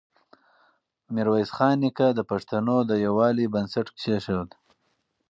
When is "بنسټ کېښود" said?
3.53-4.49